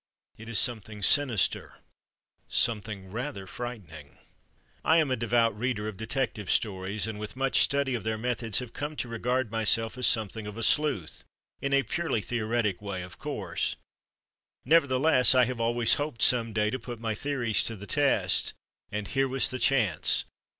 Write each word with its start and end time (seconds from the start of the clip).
It 0.35 0.49
is 0.49 0.57
something 0.57 1.03
sinister—something 1.03 3.11
rather 3.11 3.45
frightening. 3.45 4.17
I 4.83 4.97
am 4.97 5.11
a 5.11 5.15
devout 5.15 5.55
reader 5.55 5.87
of 5.87 5.95
detective 5.95 6.49
stories 6.49 7.05
and 7.05 7.19
with 7.19 7.35
much 7.35 7.59
study 7.59 7.93
of 7.93 8.03
their 8.03 8.17
methods 8.17 8.57
have 8.57 8.73
come 8.73 8.95
to 8.95 9.07
regard 9.07 9.51
myself 9.51 9.99
as 9.99 10.07
something 10.07 10.47
of 10.47 10.57
a 10.57 10.63
sleuth, 10.63 11.23
in 11.61 11.71
a 11.71 11.83
purely 11.83 12.21
theoretic 12.23 12.81
way 12.81 13.03
of 13.03 13.19
course; 13.19 13.75
nevertheless 14.65 15.35
I 15.35 15.45
have 15.45 15.59
always 15.61 15.93
hoped 15.93 16.23
some 16.23 16.51
day 16.51 16.71
to 16.71 16.79
put 16.79 16.99
my 16.99 17.13
theories 17.13 17.61
to 17.65 17.75
the 17.75 17.85
test, 17.85 18.53
and 18.91 19.07
here 19.07 19.27
was 19.27 19.49
the 19.51 19.59
chance. 19.59 20.25